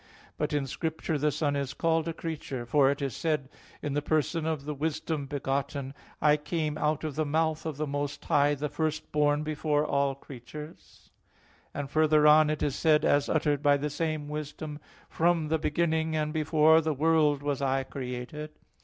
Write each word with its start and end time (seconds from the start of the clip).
But 0.35 0.51
in 0.51 0.65
Scripture 0.65 1.19
the 1.19 1.31
Son 1.31 1.55
is 1.55 1.75
called 1.75 2.07
a 2.07 2.13
creature; 2.13 2.65
for 2.65 2.89
it 2.89 3.03
is 3.03 3.15
said 3.15 3.41
(Ecclus. 3.41 3.69
24:5), 3.75 3.77
in 3.83 3.93
the 3.93 4.01
person 4.01 4.45
of 4.47 4.65
the 4.65 4.73
Wisdom 4.73 5.27
begotten,"I 5.27 6.37
came 6.37 6.75
out 6.79 7.03
of 7.03 7.13
the 7.15 7.23
mouth 7.23 7.67
of 7.67 7.77
the 7.77 7.85
Most 7.85 8.25
High, 8.25 8.55
the 8.55 8.67
first 8.67 9.11
born 9.11 9.43
before 9.43 9.85
all 9.85 10.15
creatures": 10.15 11.11
and 11.71 11.87
further 11.87 12.25
on 12.25 12.47
(Ecclus. 12.49 12.51
24:14) 12.51 12.53
it 12.53 12.63
is 12.65 12.75
said 12.75 13.05
as 13.05 13.29
uttered 13.29 13.61
by 13.61 13.77
the 13.77 13.91
same 13.91 14.27
Wisdom, 14.27 14.79
"From 15.07 15.49
the 15.49 15.59
beginning, 15.59 16.15
and 16.15 16.33
before 16.33 16.81
the 16.81 16.95
world 16.95 17.43
was 17.43 17.61
I 17.61 17.83
created." 17.83 18.49